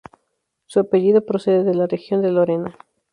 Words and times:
Su 0.65 0.79
apellido 0.79 1.23
procede 1.27 1.63
de 1.63 1.75
la 1.75 1.85
región 1.85 2.23
de 2.23 2.31
Lorena. 2.31 2.75